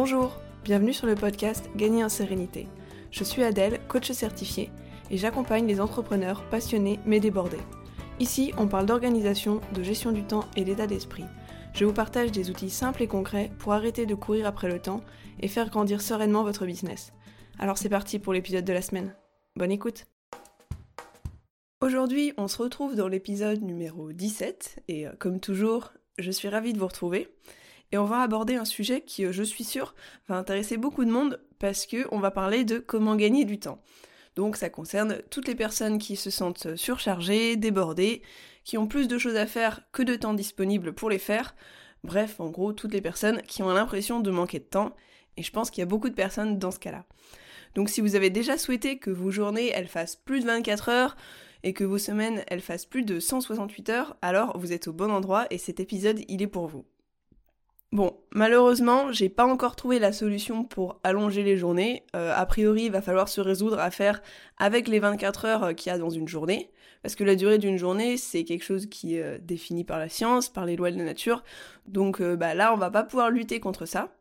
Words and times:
Bonjour, 0.00 0.40
bienvenue 0.62 0.92
sur 0.92 1.08
le 1.08 1.16
podcast 1.16 1.70
Gagner 1.74 2.04
en 2.04 2.08
sérénité. 2.08 2.68
Je 3.10 3.24
suis 3.24 3.42
Adèle, 3.42 3.80
coach 3.88 4.12
certifié, 4.12 4.70
et 5.10 5.16
j'accompagne 5.16 5.66
les 5.66 5.80
entrepreneurs 5.80 6.48
passionnés 6.50 7.00
mais 7.04 7.18
débordés. 7.18 7.58
Ici, 8.20 8.52
on 8.58 8.68
parle 8.68 8.86
d'organisation, 8.86 9.60
de 9.74 9.82
gestion 9.82 10.12
du 10.12 10.22
temps 10.22 10.44
et 10.54 10.62
d'état 10.62 10.86
d'esprit. 10.86 11.24
Je 11.74 11.84
vous 11.84 11.92
partage 11.92 12.30
des 12.30 12.48
outils 12.48 12.70
simples 12.70 13.02
et 13.02 13.08
concrets 13.08 13.50
pour 13.58 13.72
arrêter 13.72 14.06
de 14.06 14.14
courir 14.14 14.46
après 14.46 14.68
le 14.68 14.78
temps 14.78 15.00
et 15.40 15.48
faire 15.48 15.68
grandir 15.68 16.00
sereinement 16.00 16.44
votre 16.44 16.64
business. 16.64 17.12
Alors 17.58 17.76
c'est 17.76 17.88
parti 17.88 18.20
pour 18.20 18.32
l'épisode 18.32 18.64
de 18.64 18.72
la 18.72 18.82
semaine. 18.82 19.16
Bonne 19.56 19.72
écoute 19.72 20.06
Aujourd'hui, 21.80 22.34
on 22.36 22.46
se 22.46 22.62
retrouve 22.62 22.94
dans 22.94 23.08
l'épisode 23.08 23.62
numéro 23.62 24.12
17, 24.12 24.84
et 24.86 25.08
euh, 25.08 25.12
comme 25.18 25.40
toujours, 25.40 25.90
je 26.18 26.30
suis 26.30 26.48
ravie 26.48 26.72
de 26.72 26.78
vous 26.78 26.86
retrouver 26.86 27.26
et 27.92 27.98
on 27.98 28.04
va 28.04 28.20
aborder 28.20 28.56
un 28.56 28.64
sujet 28.64 29.00
qui, 29.00 29.24
euh, 29.24 29.32
je 29.32 29.42
suis 29.42 29.64
sûre, 29.64 29.94
va 30.28 30.36
intéresser 30.36 30.76
beaucoup 30.76 31.04
de 31.04 31.10
monde 31.10 31.40
parce 31.58 31.86
que 31.86 32.06
on 32.12 32.20
va 32.20 32.30
parler 32.30 32.64
de 32.64 32.78
comment 32.78 33.16
gagner 33.16 33.44
du 33.44 33.58
temps. 33.58 33.82
Donc 34.36 34.56
ça 34.56 34.70
concerne 34.70 35.18
toutes 35.30 35.48
les 35.48 35.54
personnes 35.54 35.98
qui 35.98 36.16
se 36.16 36.30
sentent 36.30 36.76
surchargées, 36.76 37.56
débordées, 37.56 38.22
qui 38.64 38.78
ont 38.78 38.86
plus 38.86 39.08
de 39.08 39.18
choses 39.18 39.36
à 39.36 39.46
faire 39.46 39.80
que 39.92 40.02
de 40.02 40.14
temps 40.14 40.34
disponible 40.34 40.92
pour 40.92 41.10
les 41.10 41.18
faire. 41.18 41.56
Bref, 42.04 42.38
en 42.38 42.48
gros, 42.48 42.72
toutes 42.72 42.92
les 42.92 43.00
personnes 43.00 43.42
qui 43.42 43.62
ont 43.62 43.72
l'impression 43.72 44.20
de 44.20 44.30
manquer 44.30 44.60
de 44.60 44.64
temps. 44.64 44.94
Et 45.36 45.42
je 45.42 45.50
pense 45.50 45.70
qu'il 45.70 45.80
y 45.80 45.82
a 45.82 45.86
beaucoup 45.86 46.08
de 46.08 46.14
personnes 46.14 46.58
dans 46.58 46.70
ce 46.70 46.78
cas-là. 46.78 47.04
Donc 47.74 47.88
si 47.88 48.00
vous 48.00 48.14
avez 48.14 48.30
déjà 48.30 48.56
souhaité 48.58 48.98
que 48.98 49.10
vos 49.10 49.30
journées, 49.30 49.70
elles 49.74 49.88
fassent 49.88 50.16
plus 50.16 50.40
de 50.40 50.46
24 50.46 50.88
heures, 50.88 51.16
et 51.62 51.72
que 51.72 51.84
vos 51.84 51.98
semaines, 51.98 52.44
elles 52.48 52.60
fassent 52.60 52.86
plus 52.86 53.02
de 53.02 53.20
168 53.20 53.88
heures, 53.90 54.16
alors 54.22 54.58
vous 54.58 54.72
êtes 54.72 54.88
au 54.88 54.92
bon 54.92 55.10
endroit 55.10 55.46
et 55.50 55.58
cet 55.58 55.80
épisode, 55.80 56.20
il 56.28 56.42
est 56.42 56.46
pour 56.46 56.68
vous. 56.68 56.84
Bon, 57.90 58.18
malheureusement, 58.34 59.12
j'ai 59.12 59.30
pas 59.30 59.46
encore 59.46 59.74
trouvé 59.74 59.98
la 59.98 60.12
solution 60.12 60.62
pour 60.62 61.00
allonger 61.04 61.42
les 61.42 61.56
journées. 61.56 62.02
Euh, 62.14 62.34
a 62.36 62.44
priori, 62.44 62.84
il 62.84 62.92
va 62.92 63.00
falloir 63.00 63.30
se 63.30 63.40
résoudre 63.40 63.78
à 63.78 63.90
faire 63.90 64.20
avec 64.58 64.88
les 64.88 64.98
24 64.98 65.44
heures 65.46 65.64
euh, 65.64 65.72
qu'il 65.72 65.90
y 65.90 65.94
a 65.94 65.98
dans 65.98 66.10
une 66.10 66.28
journée. 66.28 66.70
Parce 67.02 67.14
que 67.14 67.24
la 67.24 67.34
durée 67.34 67.56
d'une 67.56 67.78
journée, 67.78 68.18
c'est 68.18 68.44
quelque 68.44 68.64
chose 68.64 68.86
qui 68.86 69.16
est 69.16 69.22
euh, 69.22 69.38
défini 69.40 69.84
par 69.84 69.98
la 69.98 70.10
science, 70.10 70.50
par 70.50 70.66
les 70.66 70.76
lois 70.76 70.90
de 70.90 70.98
la 70.98 71.04
nature. 71.04 71.42
Donc 71.86 72.20
bah, 72.20 72.54
là, 72.54 72.74
on 72.74 72.76
va 72.76 72.90
pas 72.90 73.04
pouvoir 73.04 73.30
lutter 73.30 73.58
contre 73.58 73.86
ça. 73.86 74.14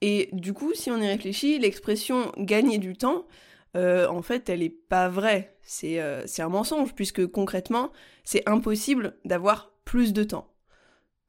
Et 0.00 0.30
du 0.32 0.54
coup, 0.54 0.72
si 0.72 0.90
on 0.90 0.96
y 0.96 1.06
réfléchit, 1.06 1.58
l'expression 1.58 2.32
gagner 2.38 2.78
du 2.78 2.96
temps, 2.96 3.26
en 3.74 4.22
fait, 4.22 4.48
elle 4.48 4.62
est 4.62 4.70
pas 4.70 5.10
vraie. 5.10 5.54
C'est 5.60 6.00
un 6.00 6.48
mensonge, 6.48 6.94
puisque 6.94 7.26
concrètement, 7.26 7.92
c'est 8.24 8.48
impossible 8.48 9.18
d'avoir 9.26 9.72
plus 9.84 10.14
de 10.14 10.24
temps. 10.24 10.50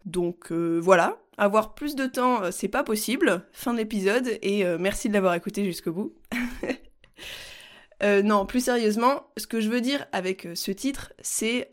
Donc 0.05 0.51
voilà, 0.51 1.21
avoir 1.41 1.73
plus 1.73 1.95
de 1.95 2.05
temps, 2.05 2.43
euh, 2.43 2.51
c'est 2.51 2.67
pas 2.67 2.83
possible. 2.83 3.43
Fin 3.51 3.73
de 3.73 3.79
l'épisode 3.79 4.37
et 4.43 4.63
euh, 4.63 4.77
merci 4.79 5.09
de 5.09 5.13
l'avoir 5.13 5.33
écouté 5.33 5.65
jusqu'au 5.65 5.91
bout. 5.91 6.13
Euh, 8.03 8.23
non, 8.23 8.47
plus 8.47 8.61
sérieusement, 8.61 9.27
ce 9.37 9.45
que 9.45 9.61
je 9.61 9.69
veux 9.69 9.79
dire 9.79 10.07
avec 10.11 10.47
ce 10.55 10.71
titre, 10.71 11.13
c'est 11.21 11.69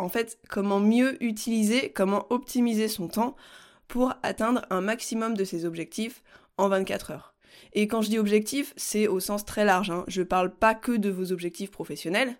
en 0.00 0.08
fait 0.08 0.40
comment 0.48 0.80
mieux 0.80 1.22
utiliser, 1.22 1.92
comment 1.92 2.26
optimiser 2.30 2.88
son 2.88 3.06
temps 3.06 3.36
pour 3.86 4.12
atteindre 4.24 4.66
un 4.70 4.80
maximum 4.80 5.36
de 5.36 5.44
ses 5.44 5.64
objectifs 5.64 6.24
en 6.56 6.68
24 6.68 7.12
heures. 7.12 7.34
Et 7.74 7.86
quand 7.86 8.02
je 8.02 8.08
dis 8.08 8.18
objectif, 8.18 8.74
c'est 8.76 9.06
au 9.06 9.20
sens 9.20 9.44
très 9.44 9.64
large. 9.64 9.92
Hein. 9.92 10.02
Je 10.08 10.22
parle 10.22 10.52
pas 10.52 10.74
que 10.74 10.90
de 10.90 11.10
vos 11.10 11.30
objectifs 11.30 11.70
professionnels, 11.70 12.34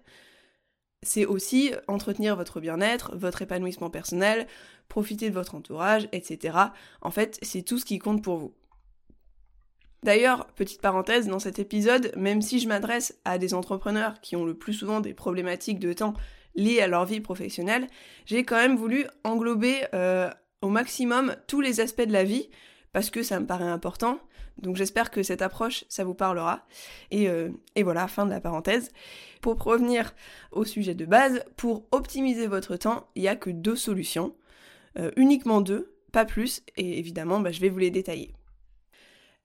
c'est 1.04 1.24
aussi 1.24 1.72
entretenir 1.86 2.34
votre 2.34 2.60
bien-être, 2.60 3.14
votre 3.14 3.42
épanouissement 3.42 3.88
personnel, 3.90 4.48
profiter 4.88 5.28
de 5.30 5.34
votre 5.34 5.54
entourage, 5.54 6.08
etc. 6.12 6.56
En 7.02 7.10
fait, 7.10 7.38
c'est 7.42 7.62
tout 7.62 7.78
ce 7.78 7.84
qui 7.84 7.98
compte 7.98 8.22
pour 8.22 8.38
vous. 8.38 8.54
D'ailleurs, 10.04 10.46
petite 10.54 10.80
parenthèse, 10.80 11.26
dans 11.26 11.40
cet 11.40 11.58
épisode, 11.58 12.12
même 12.16 12.40
si 12.40 12.60
je 12.60 12.68
m'adresse 12.68 13.18
à 13.24 13.38
des 13.38 13.52
entrepreneurs 13.52 14.20
qui 14.20 14.36
ont 14.36 14.44
le 14.44 14.54
plus 14.54 14.72
souvent 14.72 15.00
des 15.00 15.12
problématiques 15.12 15.80
de 15.80 15.92
temps 15.92 16.14
liées 16.54 16.80
à 16.80 16.86
leur 16.86 17.04
vie 17.04 17.20
professionnelle, 17.20 17.88
j'ai 18.24 18.44
quand 18.44 18.56
même 18.56 18.76
voulu 18.76 19.06
englober 19.24 19.84
euh, 19.94 20.30
au 20.62 20.68
maximum 20.68 21.34
tous 21.46 21.60
les 21.60 21.80
aspects 21.80 22.02
de 22.02 22.12
la 22.12 22.24
vie, 22.24 22.48
parce 22.92 23.10
que 23.10 23.22
ça 23.22 23.40
me 23.40 23.46
paraît 23.46 23.64
important. 23.64 24.20
Donc 24.58 24.76
j'espère 24.76 25.10
que 25.10 25.22
cette 25.22 25.42
approche, 25.42 25.84
ça 25.88 26.04
vous 26.04 26.14
parlera. 26.14 26.66
Et, 27.10 27.28
euh, 27.28 27.50
et 27.74 27.82
voilà, 27.82 28.08
fin 28.08 28.24
de 28.24 28.30
la 28.30 28.40
parenthèse. 28.40 28.90
Pour 29.40 29.62
revenir 29.62 30.14
au 30.52 30.64
sujet 30.64 30.94
de 30.94 31.06
base, 31.06 31.44
pour 31.56 31.86
optimiser 31.92 32.46
votre 32.46 32.76
temps, 32.76 33.08
il 33.14 33.22
n'y 33.22 33.28
a 33.28 33.36
que 33.36 33.50
deux 33.50 33.76
solutions. 33.76 34.34
Euh, 34.98 35.10
uniquement 35.16 35.60
deux, 35.60 35.94
pas 36.12 36.24
plus, 36.24 36.62
et 36.76 36.98
évidemment, 36.98 37.40
bah, 37.40 37.50
je 37.50 37.60
vais 37.60 37.68
vous 37.68 37.78
les 37.78 37.90
détailler. 37.90 38.32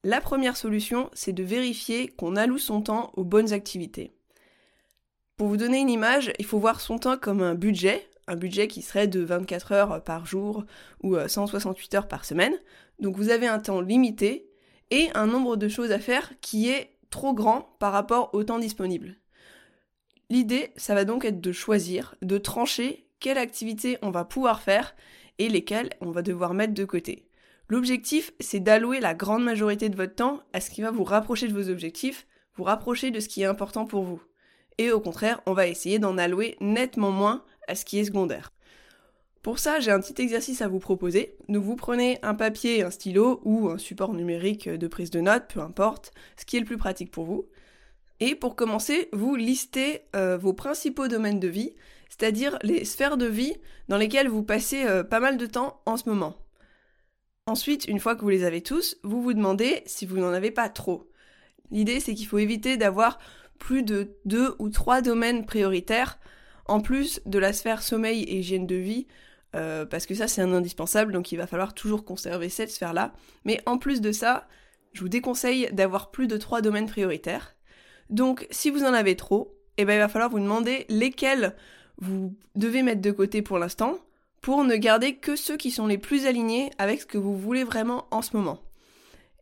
La 0.03 0.21
première 0.21 0.57
solution, 0.57 1.09
c'est 1.13 1.33
de 1.33 1.43
vérifier 1.43 2.07
qu'on 2.07 2.35
alloue 2.35 2.57
son 2.57 2.81
temps 2.81 3.11
aux 3.15 3.23
bonnes 3.23 3.53
activités. 3.53 4.11
Pour 5.37 5.47
vous 5.47 5.57
donner 5.57 5.79
une 5.79 5.89
image, 5.89 6.31
il 6.39 6.45
faut 6.45 6.59
voir 6.59 6.81
son 6.81 6.97
temps 6.99 7.17
comme 7.17 7.41
un 7.41 7.55
budget, 7.55 8.07
un 8.27 8.35
budget 8.35 8.67
qui 8.67 8.81
serait 8.81 9.07
de 9.07 9.21
24 9.21 9.71
heures 9.71 10.03
par 10.03 10.25
jour 10.25 10.65
ou 11.01 11.17
168 11.27 11.93
euh, 11.93 11.97
heures 11.97 12.07
par 12.07 12.25
semaine. 12.25 12.53
Donc 12.99 13.15
vous 13.15 13.29
avez 13.29 13.47
un 13.47 13.59
temps 13.59 13.81
limité 13.81 14.49
et 14.91 15.09
un 15.15 15.25
nombre 15.25 15.55
de 15.57 15.67
choses 15.67 15.91
à 15.91 15.99
faire 15.99 16.33
qui 16.41 16.69
est 16.69 16.97
trop 17.09 17.33
grand 17.33 17.75
par 17.79 17.93
rapport 17.93 18.29
au 18.33 18.43
temps 18.43 18.59
disponible. 18.59 19.17
L'idée, 20.29 20.71
ça 20.77 20.95
va 20.95 21.05
donc 21.05 21.25
être 21.25 21.41
de 21.41 21.51
choisir, 21.51 22.15
de 22.21 22.37
trancher 22.37 23.07
quelle 23.19 23.37
activité 23.37 23.97
on 24.01 24.11
va 24.11 24.25
pouvoir 24.25 24.61
faire 24.61 24.95
et 25.39 25.49
lesquelles 25.49 25.89
on 26.01 26.11
va 26.11 26.21
devoir 26.21 26.53
mettre 26.53 26.73
de 26.73 26.85
côté. 26.85 27.25
L'objectif, 27.69 28.33
c'est 28.39 28.59
d'allouer 28.59 28.99
la 28.99 29.13
grande 29.13 29.43
majorité 29.43 29.89
de 29.89 29.95
votre 29.95 30.15
temps 30.15 30.41
à 30.53 30.59
ce 30.59 30.69
qui 30.69 30.81
va 30.81 30.91
vous 30.91 31.03
rapprocher 31.03 31.47
de 31.47 31.53
vos 31.53 31.69
objectifs, 31.69 32.27
vous 32.55 32.63
rapprocher 32.63 33.09
de 33.09 33.19
ce 33.19 33.29
qui 33.29 33.41
est 33.41 33.45
important 33.45 33.85
pour 33.85 34.03
vous. 34.03 34.21
Et 34.77 34.91
au 34.91 34.99
contraire, 34.99 35.41
on 35.45 35.53
va 35.53 35.67
essayer 35.67 35.99
d'en 35.99 36.17
allouer 36.17 36.57
nettement 36.59 37.11
moins 37.11 37.43
à 37.67 37.75
ce 37.75 37.85
qui 37.85 37.99
est 37.99 38.05
secondaire. 38.05 38.51
Pour 39.41 39.59
ça, 39.59 39.79
j'ai 39.79 39.91
un 39.91 39.99
petit 39.99 40.21
exercice 40.21 40.61
à 40.61 40.67
vous 40.67 40.79
proposer. 40.79 41.35
Donc 41.49 41.63
vous 41.63 41.75
prenez 41.75 42.17
un 42.21 42.33
papier, 42.33 42.81
un 42.81 42.91
stylo 42.91 43.41
ou 43.43 43.69
un 43.69 43.77
support 43.77 44.13
numérique 44.13 44.69
de 44.69 44.87
prise 44.87 45.11
de 45.11 45.19
notes, 45.19 45.47
peu 45.53 45.59
importe, 45.59 46.13
ce 46.37 46.45
qui 46.45 46.57
est 46.57 46.61
le 46.61 46.65
plus 46.65 46.77
pratique 46.77 47.11
pour 47.11 47.25
vous. 47.25 47.45
Et 48.21 48.35
pour 48.35 48.55
commencer, 48.55 49.09
vous 49.11 49.35
listez 49.35 50.03
euh, 50.15 50.37
vos 50.37 50.53
principaux 50.53 51.09
domaines 51.09 51.41
de 51.41 51.49
vie, 51.49 51.73
c'est-à-dire 52.17 52.59
les 52.61 52.85
sphères 52.85 53.17
de 53.17 53.25
vie 53.25 53.55
dans 53.87 53.97
lesquelles 53.97 54.27
vous 54.27 54.43
passez 54.43 54.85
euh, 54.85 55.03
pas 55.03 55.19
mal 55.19 55.35
de 55.35 55.47
temps 55.47 55.81
en 55.87 55.97
ce 55.97 56.07
moment. 56.07 56.37
Ensuite, 57.47 57.85
une 57.87 57.99
fois 57.99 58.15
que 58.15 58.21
vous 58.21 58.29
les 58.29 58.43
avez 58.43 58.61
tous, 58.61 58.97
vous 59.03 59.23
vous 59.23 59.33
demandez 59.33 59.81
si 59.87 60.05
vous 60.05 60.17
n'en 60.17 60.31
avez 60.31 60.51
pas 60.51 60.69
trop. 60.69 61.09
L'idée, 61.71 61.99
c'est 61.99 62.13
qu'il 62.13 62.27
faut 62.27 62.37
éviter 62.37 62.77
d'avoir 62.77 63.17
plus 63.57 63.81
de 63.81 64.15
deux 64.25 64.53
ou 64.59 64.69
trois 64.69 65.01
domaines 65.01 65.47
prioritaires, 65.47 66.19
en 66.67 66.81
plus 66.81 67.19
de 67.25 67.39
la 67.39 67.51
sphère 67.51 67.81
sommeil 67.81 68.21
et 68.23 68.37
hygiène 68.37 68.67
de 68.67 68.75
vie, 68.75 69.07
euh, 69.55 69.83
parce 69.83 70.05
que 70.05 70.13
ça 70.13 70.27
c'est 70.27 70.41
un 70.41 70.53
indispensable, 70.53 71.13
donc 71.13 71.31
il 71.31 71.37
va 71.37 71.47
falloir 71.47 71.73
toujours 71.73 72.05
conserver 72.05 72.49
cette 72.49 72.69
sphère-là. 72.69 73.13
Mais 73.43 73.59
en 73.65 73.79
plus 73.79 74.01
de 74.01 74.11
ça, 74.11 74.47
je 74.93 75.01
vous 75.01 75.09
déconseille 75.09 75.67
d'avoir 75.73 76.11
plus 76.11 76.27
de 76.27 76.37
trois 76.37 76.61
domaines 76.61 76.87
prioritaires. 76.87 77.55
Donc 78.11 78.45
si 78.51 78.69
vous 78.69 78.83
en 78.83 78.93
avez 78.93 79.15
trop, 79.15 79.57
eh 79.77 79.85
ben, 79.85 79.95
il 79.95 79.99
va 79.99 80.09
falloir 80.09 80.29
vous 80.29 80.39
demander 80.39 80.85
lesquels 80.89 81.55
vous 81.97 82.35
devez 82.55 82.83
mettre 82.83 83.01
de 83.01 83.11
côté 83.11 83.41
pour 83.41 83.59
l'instant, 83.59 83.97
pour 84.41 84.63
ne 84.63 84.75
garder 84.75 85.15
que 85.15 85.35
ceux 85.35 85.57
qui 85.57 85.71
sont 85.71 85.87
les 85.87 85.97
plus 85.97 86.25
alignés 86.25 86.71
avec 86.77 87.01
ce 87.01 87.05
que 87.05 87.17
vous 87.17 87.37
voulez 87.37 87.63
vraiment 87.63 88.07
en 88.11 88.21
ce 88.21 88.35
moment. 88.35 88.59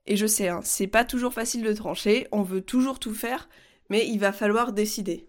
Et 0.07 0.15
je 0.15 0.27
sais, 0.27 0.47
hein, 0.47 0.61
c'est 0.63 0.87
pas 0.87 1.05
toujours 1.05 1.33
facile 1.33 1.63
de 1.63 1.73
trancher, 1.73 2.27
on 2.31 2.41
veut 2.41 2.61
toujours 2.61 2.99
tout 2.99 3.13
faire, 3.13 3.49
mais 3.89 4.07
il 4.07 4.19
va 4.19 4.31
falloir 4.31 4.73
décider. 4.73 5.27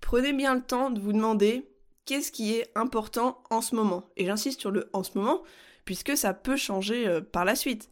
Prenez 0.00 0.32
bien 0.32 0.54
le 0.54 0.62
temps 0.62 0.90
de 0.90 1.00
vous 1.00 1.12
demander 1.12 1.68
qu'est-ce 2.04 2.32
qui 2.32 2.54
est 2.54 2.70
important 2.74 3.42
en 3.50 3.60
ce 3.60 3.74
moment. 3.74 4.10
Et 4.16 4.26
j'insiste 4.26 4.60
sur 4.60 4.70
le 4.70 4.88
en 4.92 5.02
ce 5.02 5.16
moment, 5.16 5.42
puisque 5.84 6.16
ça 6.16 6.34
peut 6.34 6.56
changer 6.56 7.06
euh, 7.06 7.20
par 7.20 7.44
la 7.44 7.54
suite. 7.54 7.90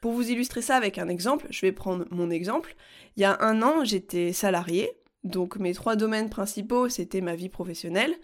Pour 0.00 0.12
vous 0.12 0.30
illustrer 0.30 0.62
ça 0.62 0.76
avec 0.76 0.98
un 0.98 1.08
exemple, 1.08 1.46
je 1.50 1.60
vais 1.62 1.72
prendre 1.72 2.06
mon 2.10 2.30
exemple. 2.30 2.76
Il 3.16 3.22
y 3.22 3.24
a 3.24 3.38
un 3.40 3.62
an, 3.62 3.84
j'étais 3.84 4.32
salarié, 4.32 4.92
donc 5.24 5.56
mes 5.56 5.74
trois 5.74 5.96
domaines 5.96 6.30
principaux, 6.30 6.88
c'était 6.88 7.20
ma 7.20 7.34
vie 7.34 7.48
professionnelle, 7.48 8.14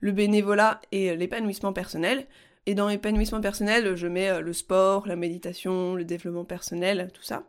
le 0.00 0.12
bénévolat 0.12 0.80
et 0.92 1.16
l'épanouissement 1.16 1.72
personnel. 1.72 2.26
Et 2.66 2.74
dans 2.74 2.88
l'épanouissement 2.88 3.40
personnel, 3.40 3.96
je 3.96 4.06
mets 4.06 4.28
euh, 4.28 4.40
le 4.40 4.52
sport, 4.52 5.06
la 5.06 5.16
méditation, 5.16 5.94
le 5.94 6.04
développement 6.04 6.44
personnel, 6.44 7.10
tout 7.12 7.22
ça. 7.22 7.44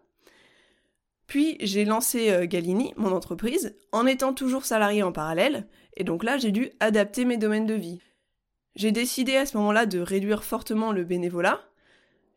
Puis 1.28 1.58
j'ai 1.60 1.86
lancé 1.86 2.32
euh, 2.32 2.46
Galini, 2.46 2.94
mon 2.98 3.12
entreprise, 3.12 3.76
en 3.92 4.06
étant 4.06 4.34
toujours 4.34 4.66
salarié 4.66 5.04
en 5.04 5.12
parallèle, 5.12 5.68
et 5.96 6.04
donc 6.04 6.24
là 6.24 6.38
j'ai 6.38 6.52
dû 6.52 6.72
adapter 6.80 7.26
mes 7.26 7.38
domaines 7.38 7.66
de 7.66 7.74
vie. 7.74 8.02
J'ai 8.76 8.92
décidé 8.92 9.36
à 9.36 9.46
ce 9.46 9.56
moment-là 9.58 9.86
de 9.86 10.00
réduire 10.00 10.44
fortement 10.44 10.92
le 10.92 11.04
bénévolat. 11.04 11.62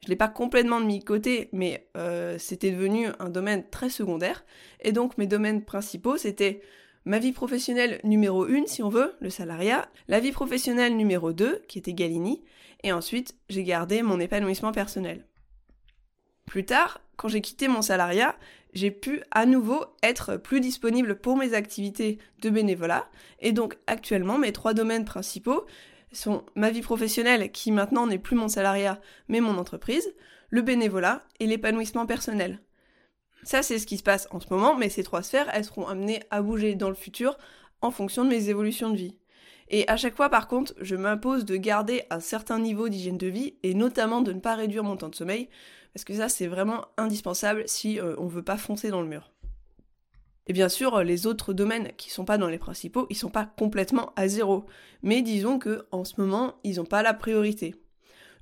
Je 0.06 0.10
l'ai 0.12 0.16
pas 0.16 0.28
complètement 0.28 0.78
mis 0.78 1.00
de 1.00 1.04
côté, 1.04 1.48
mais 1.52 1.88
euh, 1.96 2.38
c'était 2.38 2.70
devenu 2.70 3.08
un 3.18 3.28
domaine 3.28 3.68
très 3.68 3.90
secondaire. 3.90 4.44
Et 4.80 4.92
donc 4.92 5.18
mes 5.18 5.26
domaines 5.26 5.64
principaux, 5.64 6.16
c'était 6.16 6.60
ma 7.04 7.18
vie 7.18 7.32
professionnelle 7.32 8.00
numéro 8.04 8.44
1, 8.44 8.66
si 8.66 8.84
on 8.84 8.88
veut, 8.88 9.16
le 9.18 9.30
salariat, 9.30 9.88
la 10.06 10.20
vie 10.20 10.30
professionnelle 10.30 10.96
numéro 10.96 11.32
2, 11.32 11.64
qui 11.66 11.80
était 11.80 11.92
Galini, 11.92 12.44
et 12.84 12.92
ensuite 12.92 13.34
j'ai 13.48 13.64
gardé 13.64 14.02
mon 14.02 14.20
épanouissement 14.20 14.70
personnel. 14.70 15.26
Plus 16.44 16.64
tard, 16.64 17.00
quand 17.16 17.26
j'ai 17.26 17.40
quitté 17.40 17.66
mon 17.66 17.82
salariat, 17.82 18.36
j'ai 18.74 18.92
pu 18.92 19.22
à 19.32 19.44
nouveau 19.44 19.86
être 20.04 20.36
plus 20.36 20.60
disponible 20.60 21.18
pour 21.18 21.36
mes 21.36 21.52
activités 21.52 22.18
de 22.42 22.50
bénévolat. 22.50 23.08
Et 23.40 23.50
donc 23.50 23.76
actuellement, 23.88 24.38
mes 24.38 24.52
trois 24.52 24.72
domaines 24.72 25.04
principaux 25.04 25.66
sont 26.12 26.44
ma 26.54 26.70
vie 26.70 26.82
professionnelle, 26.82 27.50
qui 27.52 27.72
maintenant 27.72 28.06
n'est 28.06 28.18
plus 28.18 28.36
mon 28.36 28.48
salariat, 28.48 29.00
mais 29.28 29.40
mon 29.40 29.58
entreprise, 29.58 30.14
le 30.50 30.62
bénévolat 30.62 31.22
et 31.40 31.46
l'épanouissement 31.46 32.06
personnel. 32.06 32.60
Ça, 33.42 33.62
c'est 33.62 33.78
ce 33.78 33.86
qui 33.86 33.98
se 33.98 34.02
passe 34.02 34.28
en 34.30 34.40
ce 34.40 34.46
moment, 34.50 34.76
mais 34.76 34.88
ces 34.88 35.04
trois 35.04 35.22
sphères, 35.22 35.48
elles 35.52 35.64
seront 35.64 35.86
amenées 35.86 36.20
à 36.30 36.42
bouger 36.42 36.74
dans 36.74 36.88
le 36.88 36.94
futur 36.94 37.38
en 37.80 37.90
fonction 37.90 38.24
de 38.24 38.30
mes 38.30 38.48
évolutions 38.48 38.90
de 38.90 38.96
vie. 38.96 39.18
Et 39.68 39.88
à 39.88 39.96
chaque 39.96 40.16
fois, 40.16 40.28
par 40.28 40.48
contre, 40.48 40.74
je 40.80 40.96
m'impose 40.96 41.44
de 41.44 41.56
garder 41.56 42.04
un 42.10 42.20
certain 42.20 42.58
niveau 42.58 42.88
d'hygiène 42.88 43.18
de 43.18 43.26
vie 43.26 43.54
et 43.62 43.74
notamment 43.74 44.20
de 44.20 44.32
ne 44.32 44.40
pas 44.40 44.54
réduire 44.54 44.84
mon 44.84 44.96
temps 44.96 45.08
de 45.08 45.14
sommeil, 45.14 45.48
parce 45.92 46.04
que 46.04 46.14
ça, 46.14 46.28
c'est 46.28 46.46
vraiment 46.46 46.84
indispensable 46.96 47.64
si 47.66 47.98
euh, 47.98 48.14
on 48.18 48.26
veut 48.26 48.42
pas 48.42 48.56
foncer 48.56 48.90
dans 48.90 49.00
le 49.00 49.08
mur. 49.08 49.32
Et 50.46 50.52
bien 50.52 50.68
sûr, 50.68 51.02
les 51.02 51.26
autres 51.26 51.52
domaines 51.52 51.90
qui 51.96 52.10
sont 52.10 52.24
pas 52.24 52.38
dans 52.38 52.48
les 52.48 52.58
principaux, 52.58 53.06
ils 53.10 53.16
sont 53.16 53.30
pas 53.30 53.46
complètement 53.46 54.12
à 54.16 54.28
zéro. 54.28 54.66
Mais 55.02 55.22
disons 55.22 55.58
que 55.58 55.86
en 55.90 56.04
ce 56.04 56.20
moment, 56.20 56.54
ils 56.62 56.76
n'ont 56.76 56.84
pas 56.84 57.02
la 57.02 57.14
priorité. 57.14 57.74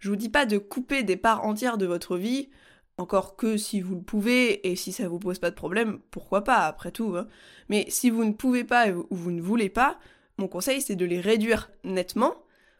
Je 0.01 0.11
vous 0.11 0.17
dis 0.17 0.29
pas 0.29 0.45
de 0.45 0.59
couper 0.59 1.03
des 1.03 1.17
parts 1.17 1.45
entières 1.45 1.79
de 1.79 1.87
votre 1.87 2.19
vie, 2.19 2.51
encore 2.99 3.37
que 3.37 3.57
si 3.57 3.81
vous 3.81 3.95
le 3.95 4.03
pouvez 4.03 4.71
et 4.71 4.77
si 4.77 4.93
ça 4.93 5.09
vous 5.09 5.19
pose 5.19 5.39
pas 5.39 5.51
de 5.51 5.55
problème, 5.55 5.99
pourquoi 6.11 6.45
pas 6.45 6.67
après 6.67 6.93
tout. 6.93 7.17
Hein. 7.17 7.27
Mais 7.69 7.87
si 7.89 8.11
vous 8.11 8.25
ne 8.25 8.33
pouvez 8.33 8.65
pas 8.65 8.91
ou 8.91 9.07
vous 9.11 9.31
ne 9.31 9.41
voulez 9.41 9.69
pas, 9.69 9.99
mon 10.37 10.49
conseil 10.49 10.81
c'est 10.81 10.97
de 10.97 11.05
les 11.05 11.21
réduire 11.21 11.71
nettement 11.85 12.35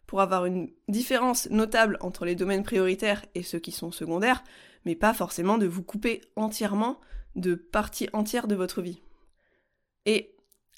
pour 0.07 0.21
avoir 0.21 0.45
une 0.45 0.69
différence 0.89 1.49
notable 1.51 1.97
entre 2.01 2.25
les 2.25 2.35
domaines 2.35 2.63
prioritaires 2.63 3.25
et 3.35 3.43
ceux 3.43 3.59
qui 3.59 3.73
sont 3.73 3.91
secondaires, 3.91 4.45
mais 4.85 4.95
pas 4.95 5.15
forcément 5.15 5.59
de 5.59 5.67
vous 5.67 5.83
couper 5.83 6.21
entièrement 6.37 7.01
de 7.37 7.55
parties 7.55 8.09
entières 8.13 8.47
de 8.47 8.55
votre 8.55 8.83
vie. 8.83 9.01
Et 10.07 10.35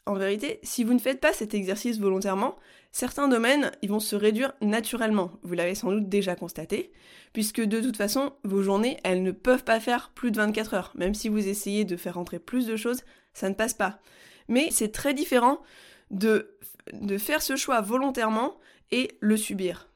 en 0.06 0.14
vérité, 0.14 0.60
si 0.62 0.84
vous 0.84 0.94
ne 0.94 0.98
faites 0.98 1.20
pas 1.20 1.32
cet 1.32 1.52
exercice 1.52 1.98
volontairement, 1.98 2.56
certains 2.92 3.26
domaines, 3.28 3.72
ils 3.82 3.90
vont 3.90 4.00
se 4.00 4.14
réduire 4.14 4.52
naturellement. 4.60 5.32
Vous 5.42 5.54
l'avez 5.54 5.74
sans 5.74 5.90
doute 5.90 6.08
déjà 6.08 6.36
constaté, 6.36 6.92
puisque 7.32 7.60
de 7.60 7.80
toute 7.80 7.96
façon, 7.96 8.32
vos 8.44 8.62
journées, 8.62 8.98
elles 9.02 9.22
ne 9.22 9.32
peuvent 9.32 9.64
pas 9.64 9.80
faire 9.80 10.10
plus 10.14 10.30
de 10.30 10.36
24 10.36 10.74
heures. 10.74 10.92
Même 10.94 11.14
si 11.14 11.28
vous 11.28 11.48
essayez 11.48 11.84
de 11.84 11.96
faire 11.96 12.14
rentrer 12.14 12.38
plus 12.38 12.66
de 12.66 12.76
choses, 12.76 13.02
ça 13.34 13.48
ne 13.48 13.54
passe 13.54 13.74
pas. 13.74 13.98
Mais 14.48 14.68
c'est 14.70 14.92
très 14.92 15.12
différent 15.12 15.60
de, 16.12 16.56
de 16.92 17.18
faire 17.18 17.42
ce 17.42 17.56
choix 17.56 17.80
volontairement 17.80 18.56
et 18.92 19.10
le 19.20 19.36
subir. 19.36 19.88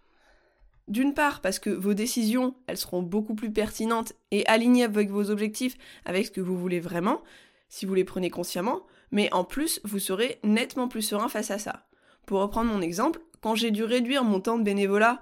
D'une 0.89 1.15
part 1.15 1.41
parce 1.41 1.61
que 1.61 1.71
vos 1.71 1.95
décisions, 1.95 2.57
elles 2.67 2.77
seront 2.77 3.03
beaucoup 3.03 3.37
plus 3.37 3.53
pertinentes 3.53 4.13
et 4.33 4.45
alignées 4.47 4.83
avec 4.83 5.09
vos 5.09 5.31
objectifs, 5.31 5.77
avec 6.05 6.27
ce 6.27 6.31
que 6.33 6.41
vous 6.41 6.59
voulez 6.59 6.81
vraiment, 6.81 7.23
si 7.69 7.87
vous 7.87 7.95
les 7.95 8.03
prenez 8.03 8.29
consciemment, 8.29 8.83
mais 9.13 9.33
en 9.33 9.45
plus, 9.45 9.81
vous 9.85 9.99
serez 9.99 10.39
nettement 10.45 10.89
plus 10.89 11.03
serein 11.03 11.29
face 11.29 11.51
à 11.51 11.59
ça. 11.59 11.87
Pour 12.27 12.41
reprendre 12.41 12.71
mon 12.73 12.81
exemple, 12.81 13.21
quand 13.41 13.55
j'ai 13.55 13.71
dû 13.71 13.85
réduire 13.85 14.25
mon 14.25 14.41
temps 14.41 14.59
de 14.59 14.63
bénévolat, 14.63 15.21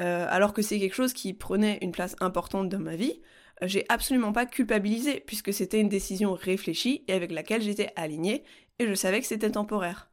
euh, 0.00 0.26
alors 0.28 0.52
que 0.52 0.62
c'est 0.62 0.78
quelque 0.78 0.94
chose 0.94 1.12
qui 1.12 1.32
prenait 1.34 1.78
une 1.82 1.92
place 1.92 2.16
importante 2.20 2.68
dans 2.68 2.78
ma 2.78 2.96
vie, 2.96 3.20
euh, 3.62 3.68
j'ai 3.68 3.84
absolument 3.88 4.32
pas 4.32 4.46
culpabilisé, 4.46 5.22
puisque 5.26 5.52
c'était 5.52 5.80
une 5.80 5.88
décision 5.88 6.34
réfléchie 6.34 7.04
et 7.08 7.12
avec 7.12 7.32
laquelle 7.32 7.62
j'étais 7.62 7.90
alignée, 7.96 8.44
et 8.78 8.86
je 8.86 8.94
savais 8.94 9.20
que 9.20 9.26
c'était 9.26 9.50
temporaire. 9.50 10.10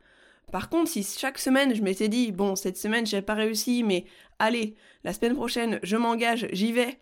Par 0.51 0.69
contre, 0.69 0.89
si 0.89 1.03
chaque 1.03 1.39
semaine 1.39 1.73
je 1.73 1.81
m'étais 1.81 2.09
dit, 2.09 2.31
bon, 2.31 2.55
cette 2.55 2.77
semaine 2.77 3.05
j'ai 3.05 3.21
pas 3.21 3.33
réussi, 3.33 3.83
mais 3.83 4.05
allez, 4.37 4.75
la 5.03 5.13
semaine 5.13 5.35
prochaine 5.35 5.79
je 5.81 5.97
m'engage, 5.97 6.47
j'y 6.51 6.71
vais, 6.73 6.99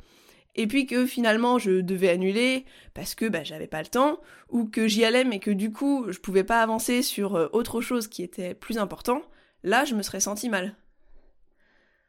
et 0.56 0.68
puis 0.68 0.86
que 0.86 1.06
finalement 1.06 1.58
je 1.58 1.82
devais 1.82 2.10
annuler 2.10 2.66
parce 2.94 3.16
que 3.16 3.26
bah, 3.26 3.44
j'avais 3.44 3.68
pas 3.68 3.82
le 3.82 3.88
temps, 3.88 4.20
ou 4.50 4.66
que 4.66 4.88
j'y 4.88 5.06
allais 5.06 5.24
mais 5.24 5.40
que 5.40 5.52
du 5.52 5.72
coup 5.72 6.06
je 6.10 6.20
pouvais 6.20 6.44
pas 6.44 6.62
avancer 6.62 7.02
sur 7.02 7.36
euh, 7.36 7.48
autre 7.54 7.82
chose 7.82 8.08
qui 8.08 8.24
était 8.24 8.54
plus 8.54 8.78
important, 8.78 9.22
là 9.64 9.86
je 9.86 9.96
me 9.96 10.02
serais 10.02 10.20
senti 10.20 10.50
mal. 10.50 10.76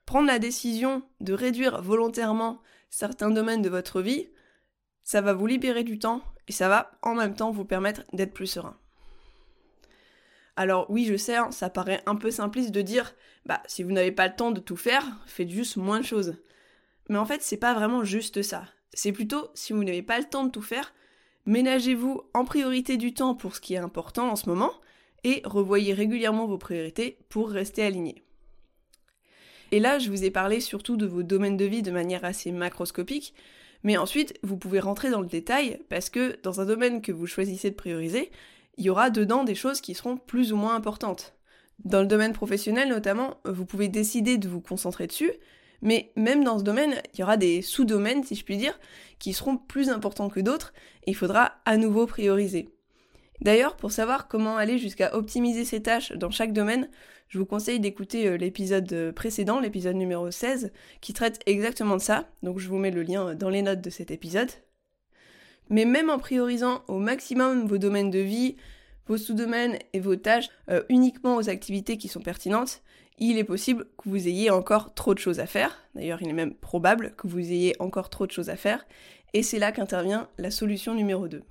Prendre 0.07 0.27
la 0.27 0.39
décision 0.39 1.03
de 1.21 1.33
réduire 1.33 1.83
volontairement 1.83 2.61
certains 2.91 3.31
domaines 3.31 3.63
de 3.63 3.69
votre 3.69 4.03
vie, 4.03 4.29
ça 5.05 5.21
va 5.21 5.33
vous 5.33 5.47
libérer 5.47 5.85
du 5.85 5.99
temps 5.99 6.23
et 6.49 6.53
ça 6.53 6.69
va 6.69 6.91
en 7.03 7.15
même 7.15 7.35
temps 7.35 7.53
vous 7.53 7.65
permettre 7.65 8.03
d'être 8.13 8.35
plus 8.35 8.47
serein. 8.47 8.77
Alors 10.57 10.91
oui, 10.91 11.05
je 11.07 11.17
sais, 11.17 11.37
hein, 11.37 11.51
ça 11.53 11.71
paraît 11.71 12.03
un 12.07 12.17
peu 12.17 12.31
simpliste 12.31 12.73
de 12.73 12.83
dire, 12.83 13.15
bah 13.47 13.63
si 13.67 13.83
vous 13.83 13.93
n'avez 13.93 14.13
pas 14.13 14.29
le 14.29 14.35
temps 14.35 14.51
de 14.51 14.61
tout 14.61 14.77
faire, 14.77 15.05
faites 15.27 15.49
juste 15.49 15.77
moins 15.77 16.01
de 16.01 16.05
choses. 16.05 16.35
Mais 17.11 17.19
en 17.19 17.27
fait, 17.27 17.43
c'est 17.43 17.57
pas 17.57 17.75
vraiment 17.75 18.05
juste 18.05 18.41
ça. 18.41 18.63
C'est 18.95 19.11
plutôt, 19.11 19.49
si 19.55 19.73
vous 19.73 19.83
n'avez 19.83 20.01
pas 20.01 20.21
le 20.21 20.27
temps 20.27 20.45
de 20.45 20.51
tout 20.51 20.63
faire, 20.63 20.95
ménagez-vous 21.45 22.23
en 22.35 22.45
priorité 22.45 22.97
du 22.97 23.13
temps 23.13 23.35
pour 23.35 23.57
ce 23.57 23.61
qui 23.61 23.75
est 23.75 23.79
important 23.79 24.31
en 24.31 24.37
ce 24.37 24.49
moment 24.49 24.73
et 25.25 25.43
revoyez 25.45 25.93
régulièrement 25.93 26.47
vos 26.47 26.57
priorités 26.57 27.19
pour 27.29 27.51
rester 27.51 27.83
aligné. 27.83 28.23
Et 29.73 29.81
là, 29.81 29.99
je 29.99 30.09
vous 30.09 30.23
ai 30.23 30.31
parlé 30.31 30.61
surtout 30.61 30.97
de 30.97 31.05
vos 31.05 31.25
domaines 31.25 31.57
de 31.57 31.65
vie 31.65 31.83
de 31.83 31.91
manière 31.91 32.25
assez 32.25 32.53
macroscopique, 32.53 33.35
mais 33.83 33.97
ensuite, 33.97 34.39
vous 34.45 34.57
pouvez 34.57 34.79
rentrer 34.79 35.11
dans 35.11 35.21
le 35.21 35.27
détail 35.27 35.81
parce 35.89 36.11
que 36.11 36.39
dans 36.45 36.61
un 36.61 36.65
domaine 36.65 37.03
que 37.03 37.11
vous 37.11 37.27
choisissez 37.27 37.71
de 37.71 37.77
prioriser, 37.77 38.31
il 38.77 38.85
y 38.85 38.91
aura 38.91 39.11
dedans 39.11 39.43
des 39.43 39.57
choses 39.57 39.81
qui 39.81 39.95
seront 39.95 40.17
plus 40.17 40.53
ou 40.53 40.57
moins 40.57 40.77
importantes. 40.77 41.35
Dans 41.85 42.03
le 42.03 42.07
domaine 42.07 42.35
professionnel 42.35 42.89
notamment, 42.89 43.39
vous 43.45 43.67
pouvez 43.67 43.89
décider 43.89 44.39
de 44.39 44.49
vous 44.49 44.61
concentrer 44.61 45.09
dessus, 45.09 45.33
mais 45.83 46.13
même 46.17 46.45
dans 46.45 46.59
ce 46.59 46.65
domaine, 46.65 47.01
il 47.15 47.21
y 47.21 47.23
aura 47.23 47.37
des 47.37 47.63
sous-domaines, 47.63 48.25
si 48.25 48.35
je 48.35 48.45
puis 48.45 48.57
dire, 48.57 48.79
qui 49.19 49.33
seront 49.33 49.57
plus 49.57 49.89
importants 49.91 50.29
que 50.29 50.41
d'autres, 50.41 50.73
et 51.07 51.11
il 51.11 51.17
faudra 51.17 51.53
à 51.65 51.77
nouveau 51.77 52.07
prioriser. 52.07 52.69
D'ailleurs, 53.41 53.77
pour 53.77 53.91
savoir 53.91 54.29
comment 54.29 54.57
aller 54.57 54.79
jusqu'à 54.79 55.15
optimiser 55.15 55.65
ces 55.65 55.83
tâches 55.83 56.13
dans 56.13 56.31
chaque 56.31 56.53
domaine, 56.53 56.91
je 57.29 57.39
vous 57.39 57.47
conseille 57.47 57.81
d'écouter 57.81 58.27
euh, 58.27 58.37
l'épisode 58.37 58.93
euh, 58.93 59.13
précédent, 59.13 59.61
l'épisode 59.61 59.97
numéro 59.97 60.31
16, 60.31 60.73
qui 61.01 61.13
traite 61.15 61.41
exactement 61.47 61.97
de 61.97 62.03
ça, 62.03 62.29
donc 62.43 62.59
je 62.59 62.69
vous 62.69 62.77
mets 62.77 62.91
le 62.91 63.03
lien 63.03 63.35
dans 63.35 63.49
les 63.49 63.63
notes 63.63 63.81
de 63.81 63.91
cet 63.91 64.11
épisode. 64.11 64.51
Mais 65.71 65.85
même 65.85 66.11
en 66.11 66.19
priorisant 66.19 66.83
au 66.89 66.99
maximum 66.99 67.67
vos 67.67 67.79
domaines 67.79 68.11
de 68.11 68.19
vie, 68.19 68.57
vos 69.07 69.17
sous-domaines 69.17 69.79
et 69.93 70.01
vos 70.01 70.17
tâches 70.17 70.51
euh, 70.69 70.83
uniquement 70.89 71.37
aux 71.37 71.49
activités 71.49 71.97
qui 71.97 72.09
sont 72.09 72.21
pertinentes, 72.21 72.83
il 73.21 73.39
est 73.39 73.45
possible 73.45 73.85
que 73.99 74.09
vous 74.09 74.29
ayez 74.29 74.51
encore 74.51 74.95
trop 74.95 75.15
de 75.15 75.19
choses 75.19 75.41
à 75.41 75.47
faire. 75.47 75.79
D'ailleurs, 75.95 76.23
il 76.23 76.29
est 76.29 76.35
même 76.35 76.55
probable 76.55 77.15
que 77.17 77.27
vous 77.27 77.39
ayez 77.39 77.75
encore 77.79 78.09
trop 78.09 78.27
de 78.27 78.33
choses 78.33 78.51
à 78.51 78.57
faire. 78.57 78.87
Et 79.35 79.43
c'est 79.43 79.59
là 79.59 79.73
qu'intervient 79.73 80.29
la 80.39 80.51
solution 80.51 80.95
numéro 80.95 81.29
2. 81.29 81.43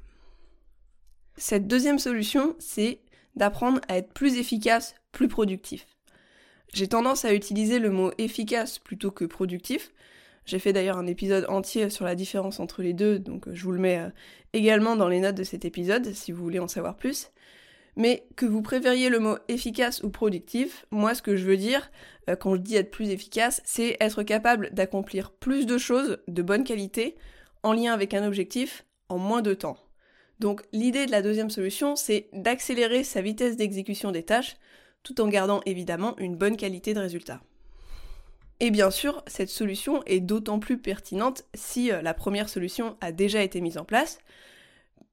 Cette 1.37 1.67
deuxième 1.67 1.99
solution, 1.99 2.55
c'est 2.59 2.99
d'apprendre 3.35 3.79
à 3.87 3.97
être 3.97 4.11
plus 4.11 4.37
efficace, 4.37 4.95
plus 5.11 5.27
productif. 5.27 5.87
J'ai 6.73 6.87
tendance 6.87 7.23
à 7.23 7.33
utiliser 7.33 7.79
le 7.79 7.91
mot 7.91 8.11
efficace 8.17 8.79
plutôt 8.79 9.11
que 9.11 9.25
productif. 9.25 9.91
J'ai 10.45 10.59
fait 10.59 10.73
d'ailleurs 10.73 10.97
un 10.97 11.07
épisode 11.07 11.45
entier 11.47 11.89
sur 11.89 12.05
la 12.05 12.15
différence 12.15 12.59
entre 12.59 12.81
les 12.81 12.93
deux, 12.93 13.19
donc 13.19 13.45
je 13.51 13.63
vous 13.63 13.71
le 13.71 13.79
mets 13.79 13.99
euh, 13.99 14.09
également 14.53 14.95
dans 14.95 15.07
les 15.07 15.19
notes 15.19 15.35
de 15.35 15.43
cet 15.43 15.63
épisode 15.63 16.11
si 16.13 16.31
vous 16.31 16.43
voulez 16.43 16.59
en 16.59 16.67
savoir 16.67 16.97
plus. 16.97 17.29
Mais 17.99 18.25
que 18.37 18.45
vous 18.45 18.61
préfériez 18.61 19.09
le 19.09 19.19
mot 19.19 19.35
efficace 19.49 20.01
ou 20.03 20.09
productif, 20.09 20.85
moi 20.89 21.13
ce 21.13 21.21
que 21.21 21.35
je 21.35 21.45
veux 21.45 21.57
dire 21.57 21.91
euh, 22.29 22.37
quand 22.37 22.55
je 22.55 22.61
dis 22.61 22.77
être 22.77 22.91
plus 22.91 23.09
efficace, 23.09 23.61
c'est 23.65 23.97
être 23.99 24.23
capable 24.23 24.69
d'accomplir 24.71 25.31
plus 25.31 25.65
de 25.65 25.77
choses 25.77 26.17
de 26.29 26.41
bonne 26.41 26.63
qualité 26.63 27.17
en 27.61 27.73
lien 27.73 27.91
avec 27.91 28.13
un 28.13 28.25
objectif 28.25 28.85
en 29.09 29.17
moins 29.17 29.41
de 29.41 29.53
temps. 29.53 29.77
Donc 30.39 30.61
l'idée 30.71 31.07
de 31.07 31.11
la 31.11 31.21
deuxième 31.21 31.49
solution, 31.49 31.97
c'est 31.97 32.29
d'accélérer 32.31 33.03
sa 33.03 33.21
vitesse 33.21 33.57
d'exécution 33.57 34.13
des 34.13 34.23
tâches 34.23 34.55
tout 35.03 35.19
en 35.19 35.27
gardant 35.27 35.59
évidemment 35.65 36.17
une 36.19 36.37
bonne 36.37 36.55
qualité 36.55 36.93
de 36.93 36.99
résultat. 36.99 37.41
Et 38.61 38.71
bien 38.71 38.91
sûr, 38.91 39.23
cette 39.27 39.49
solution 39.49 40.03
est 40.05 40.21
d'autant 40.21 40.59
plus 40.59 40.77
pertinente 40.77 41.43
si 41.53 41.91
euh, 41.91 42.01
la 42.01 42.13
première 42.13 42.47
solution 42.47 42.95
a 43.01 43.11
déjà 43.11 43.43
été 43.43 43.59
mise 43.59 43.77
en 43.77 43.83
place, 43.83 44.19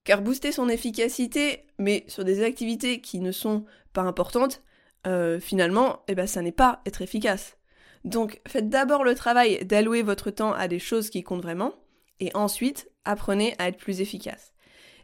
car 0.06 0.22
booster 0.22 0.52
son 0.52 0.70
efficacité, 0.70 1.66
mais 1.78 2.04
sur 2.06 2.24
des 2.24 2.42
activités 2.42 3.00
qui 3.02 3.18
ne 3.18 3.32
sont 3.32 3.64
pas 3.92 4.02
importantes, 4.02 4.62
euh, 5.06 5.38
finalement, 5.40 6.02
eh 6.08 6.14
ben, 6.14 6.26
ça 6.26 6.40
n'est 6.40 6.52
pas 6.52 6.80
être 6.86 7.02
efficace. 7.02 7.58
Donc 8.04 8.40
faites 8.46 8.68
d'abord 8.68 9.02
le 9.02 9.16
travail 9.16 9.64
d'allouer 9.64 10.02
votre 10.02 10.30
temps 10.30 10.52
à 10.52 10.68
des 10.68 10.78
choses 10.78 11.10
qui 11.10 11.24
comptent 11.24 11.42
vraiment, 11.42 11.74
et 12.20 12.30
ensuite 12.34 12.88
apprenez 13.04 13.54
à 13.58 13.68
être 13.68 13.76
plus 13.76 14.00
efficace. 14.00 14.54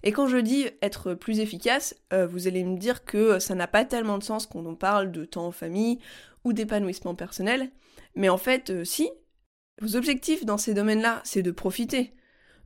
Et 0.05 0.13
quand 0.13 0.29
je 0.29 0.39
dis 0.39 0.67
être 0.81 1.15
plus 1.15 1.41
efficace, 1.41 1.97
euh, 2.13 2.27
vous 2.27 2.47
allez 2.47 2.65
me 2.65 2.79
dire 2.79 3.05
que 3.05 3.41
ça 3.41 3.57
n'a 3.57 3.67
pas 3.67 3.85
tellement 3.85 4.19
de 4.19 4.25
sens 4.25 4.47
quand 4.47 4.65
on 4.65 4.77
parle 4.77 5.11
de 5.11 5.25
temps 5.25 5.47
en 5.47 5.53
famille 5.53 5.99
ou 6.45 6.53
d'épanouissement 6.53 7.17
personnel, 7.17 7.71
mais 8.15 8.29
en 8.29 8.39
fait, 8.39 8.71
euh, 8.71 8.85
si, 8.85 9.11
vos 9.81 9.97
objectifs 9.97 10.45
dans 10.45 10.59
ces 10.59 10.75
domaines-là, 10.75 11.21
c'est 11.25 11.43
de 11.43 11.51
profiter. 11.51 12.15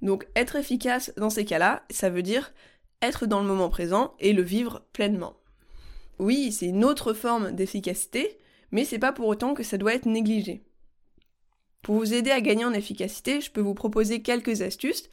Donc 0.02 0.26
être 0.36 0.56
efficace 0.56 1.12
dans 1.16 1.30
ces 1.30 1.44
cas-là, 1.44 1.84
ça 1.90 2.10
veut 2.10 2.22
dire 2.22 2.52
être 3.02 3.26
dans 3.26 3.40
le 3.40 3.46
moment 3.46 3.68
présent 3.68 4.14
et 4.18 4.32
le 4.32 4.42
vivre 4.42 4.82
pleinement. 4.92 5.36
Oui, 6.18 6.52
c'est 6.52 6.66
une 6.66 6.84
autre 6.84 7.12
forme 7.12 7.52
d'efficacité, 7.52 8.38
mais 8.70 8.84
c'est 8.84 8.98
pas 8.98 9.12
pour 9.12 9.26
autant 9.26 9.54
que 9.54 9.62
ça 9.62 9.78
doit 9.78 9.94
être 9.94 10.06
négligé. 10.06 10.62
Pour 11.82 11.96
vous 11.96 12.14
aider 12.14 12.30
à 12.30 12.40
gagner 12.40 12.64
en 12.64 12.72
efficacité, 12.72 13.40
je 13.40 13.50
peux 13.50 13.60
vous 13.60 13.74
proposer 13.74 14.22
quelques 14.22 14.62
astuces 14.62 15.08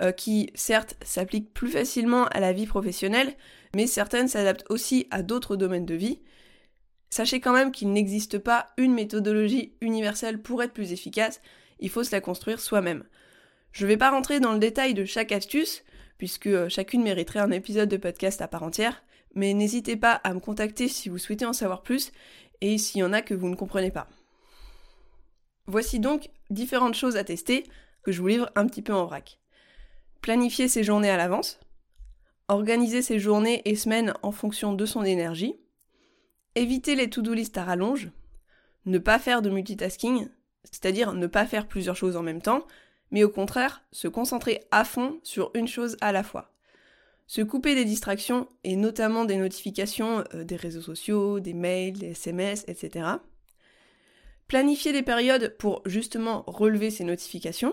euh, 0.00 0.12
qui, 0.12 0.50
certes, 0.54 0.96
s'appliquent 1.02 1.52
plus 1.52 1.68
facilement 1.68 2.24
à 2.26 2.40
la 2.40 2.52
vie 2.52 2.66
professionnelle, 2.66 3.34
mais 3.74 3.86
certaines 3.86 4.28
s'adaptent 4.28 4.64
aussi 4.70 5.06
à 5.10 5.22
d'autres 5.22 5.56
domaines 5.56 5.86
de 5.86 5.94
vie. 5.94 6.20
Sachez 7.10 7.40
quand 7.40 7.52
même 7.52 7.72
qu'il 7.72 7.92
n'existe 7.92 8.38
pas 8.38 8.70
une 8.76 8.94
méthodologie 8.94 9.74
universelle 9.80 10.40
pour 10.40 10.62
être 10.62 10.72
plus 10.72 10.92
efficace, 10.92 11.40
il 11.78 11.90
faut 11.90 12.04
se 12.04 12.12
la 12.12 12.20
construire 12.20 12.60
soi-même. 12.60 13.04
Je 13.74 13.84
ne 13.84 13.88
vais 13.88 13.96
pas 13.96 14.10
rentrer 14.10 14.38
dans 14.38 14.52
le 14.52 14.60
détail 14.60 14.94
de 14.94 15.04
chaque 15.04 15.32
astuce, 15.32 15.82
puisque 16.16 16.46
euh, 16.46 16.68
chacune 16.68 17.02
mériterait 17.02 17.40
un 17.40 17.50
épisode 17.50 17.88
de 17.88 17.96
podcast 17.96 18.40
à 18.40 18.46
part 18.46 18.62
entière, 18.62 19.02
mais 19.34 19.52
n'hésitez 19.52 19.96
pas 19.96 20.12
à 20.22 20.32
me 20.32 20.38
contacter 20.38 20.86
si 20.86 21.08
vous 21.08 21.18
souhaitez 21.18 21.44
en 21.44 21.52
savoir 21.52 21.82
plus 21.82 22.12
et 22.60 22.78
s'il 22.78 23.00
y 23.00 23.02
en 23.02 23.12
a 23.12 23.20
que 23.20 23.34
vous 23.34 23.48
ne 23.48 23.56
comprenez 23.56 23.90
pas. 23.90 24.06
Voici 25.66 25.98
donc 25.98 26.30
différentes 26.50 26.94
choses 26.94 27.16
à 27.16 27.24
tester 27.24 27.64
que 28.04 28.12
je 28.12 28.20
vous 28.20 28.28
livre 28.28 28.48
un 28.54 28.68
petit 28.68 28.80
peu 28.80 28.94
en 28.94 29.06
vrac. 29.06 29.40
Planifier 30.20 30.68
ses 30.68 30.84
journées 30.84 31.10
à 31.10 31.16
l'avance, 31.16 31.58
organiser 32.46 33.02
ses 33.02 33.18
journées 33.18 33.60
et 33.64 33.74
semaines 33.74 34.14
en 34.22 34.30
fonction 34.30 34.72
de 34.72 34.86
son 34.86 35.02
énergie, 35.02 35.56
éviter 36.54 36.94
les 36.94 37.10
to-do 37.10 37.34
list 37.34 37.58
à 37.58 37.64
rallonge, 37.64 38.12
ne 38.86 38.98
pas 38.98 39.18
faire 39.18 39.42
de 39.42 39.50
multitasking, 39.50 40.28
c'est-à-dire 40.62 41.12
ne 41.12 41.26
pas 41.26 41.44
faire 41.44 41.66
plusieurs 41.66 41.96
choses 41.96 42.16
en 42.16 42.22
même 42.22 42.40
temps, 42.40 42.64
mais 43.14 43.22
au 43.22 43.30
contraire 43.30 43.84
se 43.92 44.08
concentrer 44.08 44.64
à 44.72 44.84
fond 44.84 45.20
sur 45.22 45.52
une 45.54 45.68
chose 45.68 45.96
à 46.00 46.10
la 46.10 46.24
fois. 46.24 46.50
Se 47.28 47.42
couper 47.42 47.76
des 47.76 47.84
distractions, 47.84 48.48
et 48.64 48.74
notamment 48.74 49.24
des 49.24 49.36
notifications 49.36 50.24
euh, 50.34 50.42
des 50.42 50.56
réseaux 50.56 50.82
sociaux, 50.82 51.38
des 51.38 51.54
mails, 51.54 51.96
des 51.96 52.10
SMS, 52.10 52.64
etc. 52.66 53.06
Planifier 54.48 54.92
des 54.92 55.04
périodes 55.04 55.56
pour 55.58 55.80
justement 55.86 56.42
relever 56.48 56.90
ces 56.90 57.04
notifications. 57.04 57.72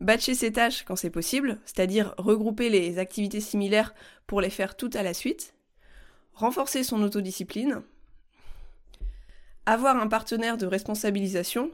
Batcher 0.00 0.34
ses 0.34 0.52
tâches 0.52 0.82
quand 0.82 0.96
c'est 0.96 1.08
possible, 1.08 1.60
c'est-à-dire 1.64 2.12
regrouper 2.18 2.68
les 2.68 2.98
activités 2.98 3.40
similaires 3.40 3.94
pour 4.26 4.40
les 4.40 4.50
faire 4.50 4.76
toutes 4.76 4.96
à 4.96 5.04
la 5.04 5.14
suite. 5.14 5.54
Renforcer 6.34 6.82
son 6.82 7.00
autodiscipline. 7.04 7.80
Avoir 9.66 9.96
un 9.96 10.08
partenaire 10.08 10.58
de 10.58 10.66
responsabilisation, 10.66 11.70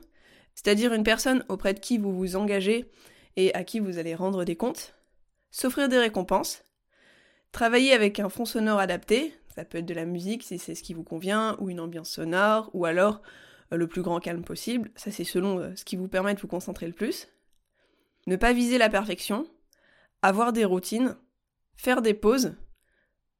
c'est-à-dire 0.54 0.92
une 0.92 1.04
personne 1.04 1.44
auprès 1.48 1.74
de 1.74 1.80
qui 1.80 1.98
vous 1.98 2.14
vous 2.14 2.36
engagez 2.36 2.90
et 3.36 3.54
à 3.54 3.64
qui 3.64 3.80
vous 3.80 3.98
allez 3.98 4.14
rendre 4.14 4.44
des 4.44 4.56
comptes 4.56 4.94
s'offrir 5.52 5.88
des 5.88 5.98
récompenses, 5.98 6.64
travailler 7.52 7.92
avec 7.92 8.18
un 8.18 8.28
fond 8.28 8.46
sonore 8.46 8.80
adapté, 8.80 9.34
ça 9.54 9.64
peut 9.64 9.78
être 9.78 9.86
de 9.86 9.94
la 9.94 10.06
musique 10.06 10.42
si 10.42 10.58
c'est 10.58 10.74
ce 10.74 10.82
qui 10.82 10.94
vous 10.94 11.04
convient, 11.04 11.56
ou 11.60 11.70
une 11.70 11.78
ambiance 11.78 12.10
sonore, 12.10 12.70
ou 12.72 12.86
alors 12.86 13.20
euh, 13.72 13.76
le 13.76 13.86
plus 13.86 14.02
grand 14.02 14.18
calme 14.18 14.42
possible, 14.42 14.90
ça 14.96 15.10
c'est 15.10 15.24
selon 15.24 15.58
euh, 15.58 15.76
ce 15.76 15.84
qui 15.84 15.96
vous 15.96 16.08
permet 16.08 16.34
de 16.34 16.40
vous 16.40 16.48
concentrer 16.48 16.86
le 16.86 16.94
plus. 16.94 17.28
Ne 18.26 18.36
pas 18.36 18.52
viser 18.52 18.78
la 18.78 18.88
perfection, 18.88 19.46
avoir 20.22 20.52
des 20.52 20.64
routines, 20.64 21.16
faire 21.76 22.00
des 22.00 22.14
pauses, 22.14 22.54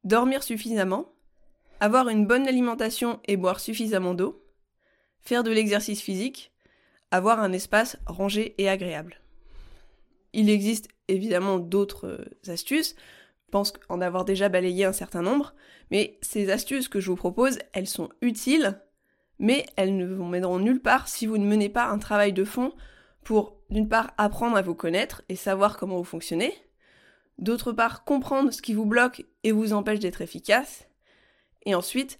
dormir 0.03 0.43
suffisamment, 0.43 1.11
avoir 1.79 2.09
une 2.09 2.27
bonne 2.27 2.47
alimentation 2.47 3.19
et 3.25 3.37
boire 3.37 3.59
suffisamment 3.59 4.13
d'eau, 4.13 4.45
faire 5.19 5.43
de 5.43 5.51
l'exercice 5.51 6.01
physique, 6.01 6.52
avoir 7.13 7.39
un 7.39 7.53
espace 7.53 7.97
rangé 8.07 8.55
et 8.57 8.67
agréable. 8.67 9.21
Il 10.33 10.49
existe 10.49 10.89
évidemment 11.07 11.59
d'autres 11.59 12.07
euh, 12.07 12.51
astuces. 12.51 12.95
Je 13.45 13.51
pense 13.51 13.71
en 13.87 14.01
avoir 14.01 14.25
déjà 14.25 14.49
balayé 14.49 14.83
un 14.83 14.93
certain 14.93 15.21
nombre. 15.21 15.53
Mais 15.91 16.17
ces 16.23 16.49
astuces 16.49 16.89
que 16.89 16.99
je 16.99 17.11
vous 17.11 17.15
propose, 17.15 17.59
elles 17.71 17.87
sont 17.87 18.09
utiles, 18.21 18.81
mais 19.37 19.63
elles 19.75 19.95
ne 19.95 20.07
vous 20.07 20.25
mèneront 20.25 20.57
nulle 20.57 20.81
part 20.81 21.07
si 21.07 21.27
vous 21.27 21.37
ne 21.37 21.45
menez 21.45 21.69
pas 21.69 21.85
un 21.85 21.99
travail 21.99 22.33
de 22.33 22.43
fond 22.43 22.73
pour, 23.23 23.59
d'une 23.69 23.87
part, 23.87 24.11
apprendre 24.17 24.57
à 24.57 24.63
vous 24.63 24.73
connaître 24.73 25.21
et 25.29 25.35
savoir 25.35 25.77
comment 25.77 25.97
vous 25.97 26.03
fonctionnez, 26.03 26.51
d'autre 27.37 27.73
part, 27.73 28.05
comprendre 28.05 28.51
ce 28.51 28.63
qui 28.63 28.73
vous 28.73 28.87
bloque 28.87 29.23
et 29.43 29.51
vous 29.51 29.71
empêche 29.71 29.99
d'être 29.99 30.21
efficace, 30.21 30.87
et 31.65 31.75
ensuite, 31.75 32.17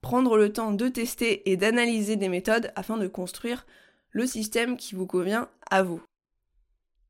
prendre 0.00 0.38
le 0.38 0.50
temps 0.50 0.72
de 0.72 0.88
tester 0.88 1.50
et 1.50 1.58
d'analyser 1.58 2.16
des 2.16 2.30
méthodes 2.30 2.72
afin 2.74 2.96
de 2.96 3.06
construire 3.06 3.66
le 4.10 4.26
système 4.26 4.76
qui 4.76 4.94
vous 4.94 5.06
convient 5.06 5.48
à 5.70 5.82
vous. 5.82 6.02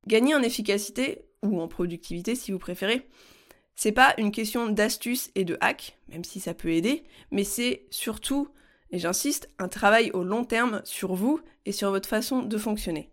Gagner 0.07 0.35
en 0.35 0.43
efficacité, 0.43 1.25
ou 1.43 1.61
en 1.61 1.69
productivité 1.69 2.35
si 2.35 2.53
vous 2.53 2.59
préférez, 2.59 3.09
c'est 3.75 3.93
pas 3.93 4.15
une 4.19 4.33
question 4.33 4.69
d'astuce 4.69 5.31
et 5.35 5.45
de 5.45 5.57
hack, 5.61 5.99
même 6.09 6.25
si 6.25 6.41
ça 6.41 6.55
peut 6.55 6.71
aider, 6.71 7.05
mais 7.31 7.45
c'est 7.45 7.87
surtout, 7.91 8.49
et 8.91 8.99
j'insiste, 8.99 9.49
un 9.59 9.69
travail 9.69 10.11
au 10.13 10.23
long 10.23 10.45
terme 10.45 10.83
sur 10.85 11.15
vous 11.15 11.41
et 11.65 11.73
sur 11.73 11.91
votre 11.91 12.09
façon 12.09 12.43
de 12.43 12.59
fonctionner. 12.59 13.11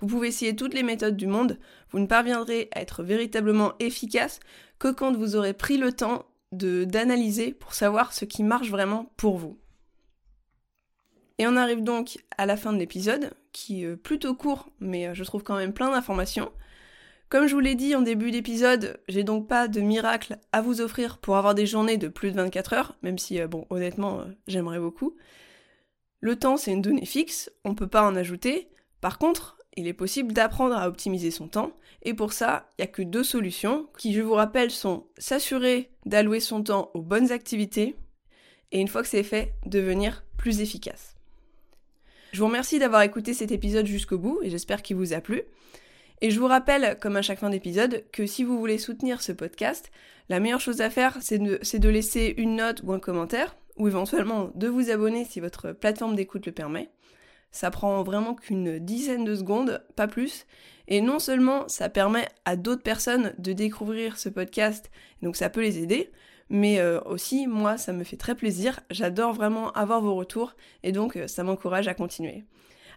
Vous 0.00 0.08
pouvez 0.08 0.28
essayer 0.28 0.54
toutes 0.54 0.74
les 0.74 0.82
méthodes 0.82 1.16
du 1.16 1.26
monde, 1.26 1.58
vous 1.90 1.98
ne 1.98 2.06
parviendrez 2.06 2.68
à 2.72 2.80
être 2.80 3.02
véritablement 3.02 3.74
efficace 3.78 4.40
que 4.78 4.92
quand 4.92 5.16
vous 5.16 5.36
aurez 5.36 5.54
pris 5.54 5.76
le 5.76 5.92
temps 5.92 6.24
d'analyser 6.52 7.52
pour 7.52 7.74
savoir 7.74 8.12
ce 8.12 8.24
qui 8.24 8.42
marche 8.42 8.70
vraiment 8.70 9.12
pour 9.16 9.36
vous. 9.36 9.58
Et 11.38 11.46
on 11.46 11.56
arrive 11.56 11.82
donc 11.82 12.18
à 12.36 12.46
la 12.46 12.56
fin 12.56 12.72
de 12.72 12.78
l'épisode, 12.78 13.32
qui 13.52 13.84
est 13.84 13.96
plutôt 13.96 14.34
court, 14.34 14.68
mais 14.80 15.08
euh, 15.08 15.14
je 15.14 15.24
trouve 15.24 15.44
quand 15.44 15.56
même 15.56 15.72
plein 15.72 15.90
d'informations. 15.90 16.50
Comme 17.28 17.46
je 17.46 17.54
vous 17.54 17.60
l'ai 17.60 17.74
dit 17.74 17.94
en 17.94 18.00
début 18.00 18.30
d'épisode, 18.30 18.98
j'ai 19.06 19.22
donc 19.22 19.46
pas 19.46 19.68
de 19.68 19.80
miracle 19.80 20.38
à 20.52 20.62
vous 20.62 20.80
offrir 20.80 21.18
pour 21.18 21.36
avoir 21.36 21.54
des 21.54 21.66
journées 21.66 21.98
de 21.98 22.08
plus 22.08 22.32
de 22.32 22.36
24 22.36 22.72
heures, 22.72 22.96
même 23.02 23.18
si, 23.18 23.40
euh, 23.40 23.46
bon, 23.46 23.66
honnêtement, 23.70 24.20
euh, 24.20 24.24
j'aimerais 24.46 24.80
beaucoup. 24.80 25.14
Le 26.20 26.36
temps, 26.36 26.56
c'est 26.56 26.72
une 26.72 26.82
donnée 26.82 27.06
fixe, 27.06 27.52
on 27.64 27.74
peut 27.74 27.86
pas 27.86 28.02
en 28.02 28.16
ajouter. 28.16 28.68
Par 29.00 29.18
contre, 29.18 29.58
il 29.76 29.86
est 29.86 29.92
possible 29.92 30.32
d'apprendre 30.32 30.76
à 30.76 30.88
optimiser 30.88 31.30
son 31.30 31.46
temps, 31.46 31.72
et 32.02 32.14
pour 32.14 32.32
ça, 32.32 32.68
il 32.72 32.82
n'y 32.82 32.88
a 32.88 32.92
que 32.92 33.02
deux 33.02 33.22
solutions, 33.22 33.88
qui, 33.96 34.12
je 34.12 34.22
vous 34.22 34.34
rappelle, 34.34 34.72
sont 34.72 35.06
s'assurer 35.18 35.92
d'allouer 36.04 36.40
son 36.40 36.64
temps 36.64 36.90
aux 36.94 37.02
bonnes 37.02 37.30
activités, 37.30 37.94
et 38.72 38.80
une 38.80 38.88
fois 38.88 39.02
que 39.02 39.08
c'est 39.08 39.22
fait, 39.22 39.54
devenir 39.66 40.24
plus 40.36 40.60
efficace. 40.60 41.17
Je 42.32 42.40
vous 42.40 42.46
remercie 42.46 42.78
d'avoir 42.78 43.02
écouté 43.02 43.32
cet 43.32 43.52
épisode 43.52 43.86
jusqu'au 43.86 44.18
bout 44.18 44.40
et 44.42 44.50
j'espère 44.50 44.82
qu'il 44.82 44.96
vous 44.96 45.14
a 45.14 45.20
plu. 45.20 45.42
Et 46.20 46.30
je 46.30 46.38
vous 46.38 46.46
rappelle, 46.46 46.98
comme 47.00 47.16
à 47.16 47.22
chaque 47.22 47.38
fin 47.38 47.48
d'épisode, 47.48 48.04
que 48.12 48.26
si 48.26 48.44
vous 48.44 48.58
voulez 48.58 48.76
soutenir 48.76 49.22
ce 49.22 49.32
podcast, 49.32 49.90
la 50.28 50.40
meilleure 50.40 50.60
chose 50.60 50.80
à 50.80 50.90
faire, 50.90 51.16
c'est 51.20 51.38
de, 51.38 51.88
laisser 51.88 52.34
une 52.36 52.56
note 52.56 52.82
ou 52.82 52.92
un 52.92 52.98
commentaire, 52.98 53.56
ou 53.76 53.88
éventuellement 53.88 54.50
de 54.54 54.68
vous 54.68 54.90
abonner 54.90 55.24
si 55.24 55.40
votre 55.40 55.72
plateforme 55.72 56.16
d'écoute 56.16 56.44
le 56.44 56.52
permet. 56.52 56.90
Ça 57.50 57.70
prend 57.70 58.02
vraiment 58.02 58.34
qu'une 58.34 58.78
dizaine 58.78 59.24
de 59.24 59.34
secondes, 59.34 59.82
pas 59.96 60.08
plus. 60.08 60.46
Et 60.86 61.00
non 61.00 61.18
seulement 61.18 61.66
ça 61.68 61.88
permet 61.88 62.28
à 62.44 62.56
d'autres 62.56 62.82
personnes 62.82 63.32
de 63.38 63.52
découvrir 63.52 64.18
ce 64.18 64.28
podcast, 64.28 64.90
donc 65.22 65.36
ça 65.36 65.48
peut 65.48 65.62
les 65.62 65.78
aider, 65.78 66.10
mais 66.50 66.80
euh, 66.80 67.00
aussi, 67.04 67.46
moi, 67.46 67.76
ça 67.76 67.92
me 67.92 68.04
fait 68.04 68.16
très 68.16 68.34
plaisir. 68.34 68.80
J'adore 68.90 69.32
vraiment 69.32 69.70
avoir 69.72 70.00
vos 70.00 70.14
retours 70.14 70.54
et 70.82 70.92
donc 70.92 71.16
euh, 71.16 71.26
ça 71.26 71.42
m'encourage 71.42 71.88
à 71.88 71.94
continuer. 71.94 72.44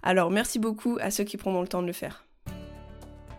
Alors, 0.04 0.32
merci 0.32 0.60
beaucoup 0.60 0.98
à 1.02 1.12
ceux 1.12 1.24
qui 1.24 1.38
prendront 1.38 1.62
le 1.62 1.68
temps 1.68 1.82
de 1.82 1.88
le 1.88 1.94
faire. 1.94 2.26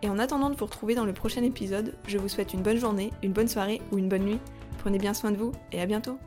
Et 0.01 0.09
en 0.09 0.19
attendant 0.19 0.49
de 0.49 0.55
vous 0.55 0.65
retrouver 0.65 0.95
dans 0.95 1.05
le 1.05 1.13
prochain 1.13 1.43
épisode, 1.43 1.95
je 2.07 2.17
vous 2.17 2.29
souhaite 2.29 2.53
une 2.53 2.61
bonne 2.61 2.77
journée, 2.77 3.11
une 3.23 3.31
bonne 3.31 3.47
soirée 3.47 3.81
ou 3.91 3.97
une 3.97 4.09
bonne 4.09 4.23
nuit. 4.23 4.39
Prenez 4.79 4.97
bien 4.97 5.13
soin 5.13 5.31
de 5.31 5.37
vous 5.37 5.53
et 5.71 5.81
à 5.81 5.85
bientôt 5.85 6.17